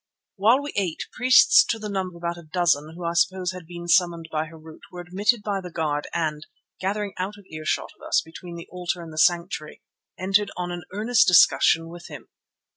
[0.35, 3.67] While we ate, priests to the number of about a dozen, who I suppose had
[3.67, 6.47] been summoned by Harût, were admitted by the guard and,
[6.79, 9.83] gathering out of earshot of us between the altar and the sanctuary,
[10.17, 12.29] entered on an earnest discussion with him.